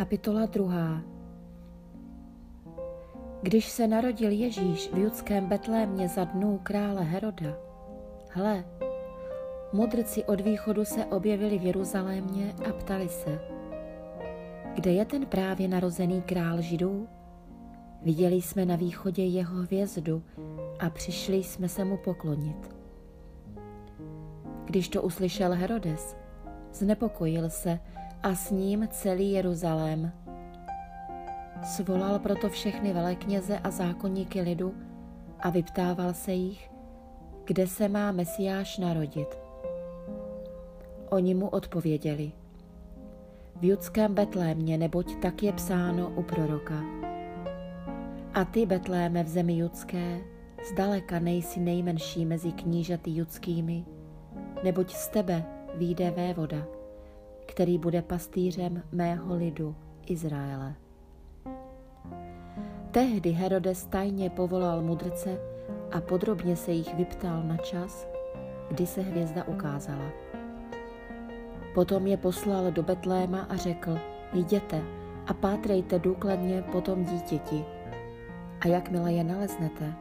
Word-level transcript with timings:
Kapitola 0.00 0.46
2. 0.46 1.02
Když 3.42 3.68
se 3.68 3.86
narodil 3.86 4.30
Ježíš 4.30 4.90
v 4.92 4.98
judském 4.98 5.46
Betlémě 5.46 6.08
za 6.08 6.24
dnů 6.24 6.60
krále 6.62 7.02
Heroda, 7.02 7.56
hle, 8.30 8.64
mudrci 9.72 10.24
od 10.24 10.40
východu 10.40 10.84
se 10.84 11.04
objevili 11.04 11.58
v 11.58 11.62
Jeruzalémě 11.62 12.54
a 12.68 12.72
ptali 12.72 13.08
se, 13.08 13.40
kde 14.74 14.92
je 14.92 15.04
ten 15.04 15.26
právě 15.26 15.68
narozený 15.68 16.22
král 16.22 16.60
Židů? 16.60 17.08
Viděli 18.02 18.36
jsme 18.36 18.64
na 18.64 18.76
východě 18.76 19.24
jeho 19.24 19.56
hvězdu 19.56 20.22
a 20.78 20.90
přišli 20.90 21.36
jsme 21.36 21.68
se 21.68 21.84
mu 21.84 21.96
poklonit. 21.96 22.76
Když 24.64 24.88
to 24.88 25.02
uslyšel 25.02 25.52
Herodes, 25.52 26.16
znepokojil 26.72 27.50
se 27.50 27.80
a 28.22 28.34
s 28.34 28.50
ním 28.50 28.88
celý 28.90 29.32
Jeruzalém. 29.32 30.12
Svolal 31.62 32.18
proto 32.18 32.48
všechny 32.48 32.92
velekněze 32.92 33.58
a 33.58 33.70
zákonníky 33.70 34.40
lidu 34.40 34.74
a 35.40 35.50
vyptával 35.50 36.14
se 36.14 36.32
jich, 36.32 36.70
kde 37.44 37.66
se 37.66 37.88
má 37.88 38.12
Mesiáš 38.12 38.78
narodit. 38.78 39.38
Oni 41.10 41.34
mu 41.34 41.48
odpověděli, 41.48 42.32
v 43.56 43.64
judském 43.64 44.14
Betlémě, 44.14 44.78
neboť 44.78 45.16
tak 45.22 45.42
je 45.42 45.52
psáno 45.52 46.12
u 46.16 46.22
proroka. 46.22 46.84
A 48.34 48.44
ty, 48.44 48.66
Betléme 48.66 49.24
v 49.24 49.28
zemi 49.28 49.58
judské, 49.58 50.20
zdaleka 50.72 51.18
nejsi 51.18 51.60
nejmenší 51.60 52.26
mezi 52.26 52.52
knížaty 52.52 53.10
judskými, 53.10 53.84
neboť 54.64 54.94
z 54.94 55.08
tebe 55.08 55.44
výjde 55.74 56.10
vévoda, 56.10 56.79
který 57.50 57.78
bude 57.78 58.02
pastýřem 58.02 58.82
mého 58.92 59.36
lidu 59.36 59.76
Izraele. 60.06 60.74
Tehdy 62.90 63.30
Herodes 63.30 63.86
tajně 63.86 64.30
povolal 64.30 64.82
mudrce 64.82 65.38
a 65.92 66.00
podrobně 66.00 66.56
se 66.56 66.72
jich 66.72 66.94
vyptal 66.94 67.42
na 67.42 67.56
čas, 67.56 68.06
kdy 68.70 68.86
se 68.86 69.00
hvězda 69.00 69.44
ukázala. 69.44 70.10
Potom 71.74 72.06
je 72.06 72.16
poslal 72.16 72.70
do 72.70 72.82
Betléma 72.82 73.40
a 73.40 73.56
řekl, 73.56 73.98
jděte 74.32 74.82
a 75.26 75.34
pátrejte 75.34 75.98
důkladně 75.98 76.62
po 76.72 76.80
tom 76.80 77.04
dítěti. 77.04 77.64
A 78.60 78.68
jakmile 78.68 79.12
je 79.12 79.24
naleznete, 79.24 79.94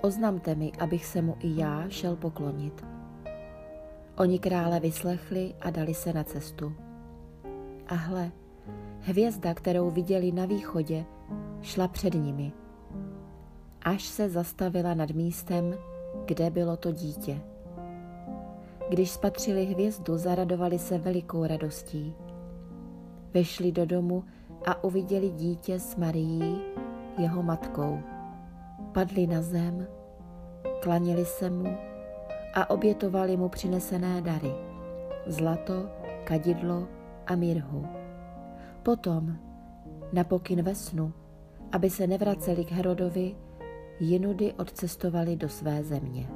oznamte 0.00 0.54
mi, 0.54 0.72
abych 0.78 1.06
se 1.06 1.22
mu 1.22 1.36
i 1.40 1.60
já 1.60 1.88
šel 1.88 2.16
poklonit. 2.16 2.86
Oni 4.20 4.38
krále 4.38 4.80
vyslechli 4.80 5.54
a 5.60 5.70
dali 5.70 5.94
se 5.94 6.12
na 6.12 6.24
cestu. 6.24 6.72
A 7.86 7.94
hle, 7.94 8.32
hvězda, 9.00 9.54
kterou 9.54 9.90
viděli 9.90 10.32
na 10.32 10.46
východě, 10.46 11.04
šla 11.62 11.88
před 11.88 12.14
nimi, 12.14 12.52
až 13.82 14.04
se 14.04 14.28
zastavila 14.28 14.94
nad 14.94 15.10
místem, 15.10 15.74
kde 16.24 16.50
bylo 16.50 16.76
to 16.76 16.92
dítě. 16.92 17.40
Když 18.88 19.10
spatřili 19.10 19.64
hvězdu, 19.64 20.18
zaradovali 20.18 20.78
se 20.78 20.98
velikou 20.98 21.46
radostí. 21.46 22.14
Vešli 23.34 23.72
do 23.72 23.86
domu 23.86 24.24
a 24.66 24.84
uviděli 24.84 25.30
dítě 25.30 25.80
s 25.80 25.96
Marií, 25.96 26.60
jeho 27.18 27.42
matkou. 27.42 27.98
Padli 28.92 29.26
na 29.26 29.42
zem, 29.42 29.86
klanili 30.80 31.24
se 31.24 31.50
mu 31.50 31.89
a 32.54 32.70
obětovali 32.70 33.36
mu 33.36 33.48
přinesené 33.48 34.20
dary, 34.20 34.52
zlato, 35.26 35.88
kadidlo 36.24 36.88
a 37.26 37.34
mirhu. 37.34 37.86
Potom, 38.82 39.36
na 40.12 40.24
pokyn 40.24 40.62
ve 40.62 40.74
snu, 40.74 41.12
aby 41.72 41.90
se 41.90 42.06
nevraceli 42.06 42.64
k 42.64 42.70
Herodovi, 42.70 43.36
jinudy 44.00 44.52
odcestovali 44.52 45.36
do 45.36 45.48
své 45.48 45.82
země. 45.82 46.28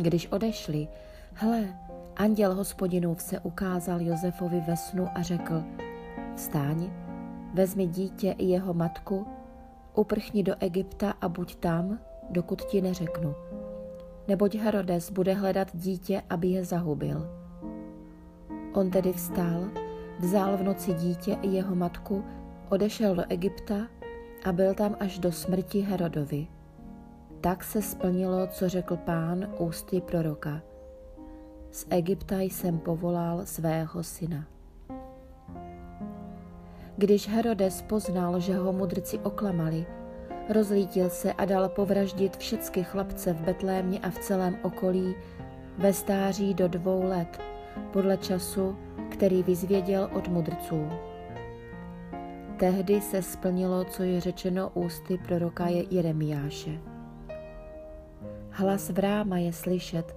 Když 0.00 0.26
odešli, 0.26 0.88
hle, 1.34 1.76
anděl 2.16 2.54
hospodinův 2.54 3.22
se 3.22 3.40
ukázal 3.40 4.00
Josefovi 4.00 4.60
ve 4.60 4.76
snu 4.76 5.08
a 5.14 5.22
řekl, 5.22 5.64
vstáň, 6.34 6.90
vezmi 7.54 7.86
dítě 7.86 8.34
i 8.38 8.44
jeho 8.44 8.74
matku, 8.74 9.26
uprchni 9.94 10.42
do 10.42 10.54
Egypta 10.60 11.14
a 11.20 11.28
buď 11.28 11.54
tam, 11.54 11.98
dokud 12.30 12.62
ti 12.62 12.82
neřeknu. 12.82 13.34
Neboť 14.30 14.62
Herodes 14.62 15.10
bude 15.10 15.34
hledat 15.34 15.68
dítě, 15.74 16.22
aby 16.30 16.48
je 16.48 16.64
zahubil. 16.64 17.26
On 18.72 18.90
tedy 18.90 19.12
vstal, 19.12 19.66
vzal 20.18 20.56
v 20.56 20.62
noci 20.62 20.94
dítě 20.94 21.38
i 21.42 21.48
jeho 21.48 21.74
matku, 21.74 22.24
odešel 22.68 23.14
do 23.14 23.24
Egypta 23.28 23.90
a 24.44 24.52
byl 24.52 24.74
tam 24.74 24.96
až 25.00 25.18
do 25.18 25.32
smrti 25.32 25.80
Herodovi. 25.80 26.46
Tak 27.40 27.64
se 27.64 27.82
splnilo, 27.82 28.46
co 28.46 28.68
řekl 28.68 28.96
pán 28.96 29.48
ústy 29.58 30.00
proroka. 30.00 30.62
Z 31.70 31.86
Egypta 31.90 32.40
jsem 32.40 32.78
povolal 32.78 33.40
svého 33.44 34.02
syna. 34.02 34.46
Když 36.96 37.28
Herodes 37.28 37.82
poznal, 37.82 38.40
že 38.40 38.56
ho 38.56 38.72
mudrci 38.72 39.18
oklamali, 39.18 39.86
rozlítil 40.50 41.10
se 41.10 41.32
a 41.32 41.44
dal 41.44 41.68
povraždit 41.68 42.36
všechny 42.36 42.84
chlapce 42.84 43.32
v 43.32 43.40
Betlémě 43.40 43.98
a 43.98 44.10
v 44.10 44.18
celém 44.18 44.58
okolí 44.62 45.14
ve 45.78 45.92
stáří 45.92 46.54
do 46.54 46.68
dvou 46.68 47.02
let, 47.02 47.40
podle 47.92 48.16
času, 48.16 48.76
který 49.10 49.42
vyzvěděl 49.42 50.10
od 50.12 50.28
mudrců. 50.28 50.88
Tehdy 52.56 53.00
se 53.00 53.22
splnilo, 53.22 53.84
co 53.84 54.02
je 54.02 54.20
řečeno 54.20 54.70
ústy 54.74 55.18
proroka 55.18 55.66
Jeremiáše. 55.68 56.80
Hlas 58.50 58.90
vráma 58.90 59.38
je 59.38 59.52
slyšet, 59.52 60.16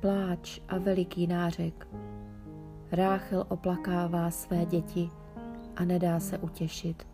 pláč 0.00 0.60
a 0.68 0.78
veliký 0.78 1.26
nářek. 1.26 1.88
Ráchel 2.92 3.46
oplakává 3.48 4.30
své 4.30 4.64
děti 4.66 5.10
a 5.76 5.84
nedá 5.84 6.20
se 6.20 6.38
utěšit, 6.38 7.06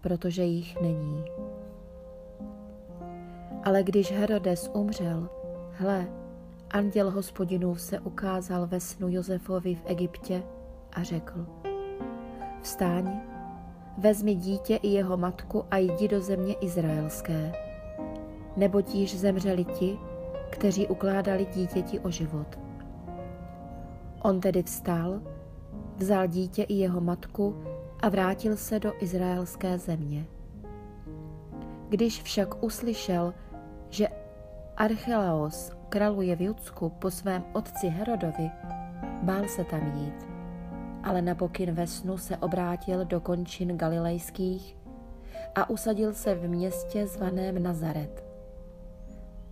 protože 0.00 0.42
jich 0.42 0.80
není. 0.80 1.24
Ale 3.64 3.82
když 3.82 4.12
Herodes 4.12 4.70
umřel, 4.74 5.28
hle, 5.72 6.06
anděl 6.70 7.10
hospodinův 7.10 7.80
se 7.80 8.00
ukázal 8.00 8.66
ve 8.66 8.80
snu 8.80 9.08
Josefovi 9.08 9.74
v 9.74 9.82
Egyptě 9.84 10.42
a 10.92 11.02
řekl, 11.02 11.46
vstáň, 12.62 13.20
vezmi 13.98 14.34
dítě 14.34 14.76
i 14.76 14.88
jeho 14.88 15.16
matku 15.16 15.64
a 15.70 15.76
jdi 15.76 16.08
do 16.08 16.20
země 16.20 16.54
izraelské 16.54 17.52
neboť 18.56 18.94
již 18.94 19.18
zemřeli 19.18 19.64
ti, 19.64 19.98
kteří 20.50 20.86
ukládali 20.86 21.44
dítěti 21.54 22.00
o 22.00 22.10
život. 22.10 22.58
On 24.22 24.40
tedy 24.40 24.62
vstal, 24.62 25.20
vzal 25.96 26.26
dítě 26.26 26.62
i 26.62 26.74
jeho 26.74 27.00
matku 27.00 27.56
a 28.00 28.08
vrátil 28.08 28.56
se 28.56 28.80
do 28.80 28.92
izraelské 29.00 29.78
země. 29.78 30.26
Když 31.88 32.22
však 32.22 32.62
uslyšel, 32.62 33.34
že 33.90 34.08
Archelaos 34.76 35.72
kraluje 35.88 36.36
v 36.36 36.40
Judsku 36.40 36.90
po 36.90 37.10
svém 37.10 37.44
otci 37.52 37.88
Herodovi, 37.88 38.50
bál 39.22 39.48
se 39.48 39.64
tam 39.64 39.92
jít, 39.96 40.28
ale 41.02 41.22
na 41.22 41.34
pokyn 41.34 41.74
ve 41.74 41.86
snu 41.86 42.18
se 42.18 42.36
obrátil 42.36 43.04
do 43.04 43.20
končin 43.20 43.76
galilejských 43.76 44.76
a 45.54 45.70
usadil 45.70 46.14
se 46.14 46.34
v 46.34 46.48
městě 46.48 47.06
zvaném 47.06 47.62
Nazaret 47.62 48.30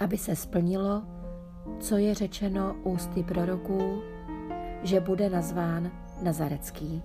aby 0.00 0.18
se 0.18 0.36
splnilo, 0.36 1.02
co 1.80 1.96
je 1.96 2.14
řečeno 2.14 2.76
ústy 2.84 3.22
proroků, 3.22 4.02
že 4.82 5.00
bude 5.00 5.30
nazván 5.30 5.90
Nazarecký. 6.22 7.02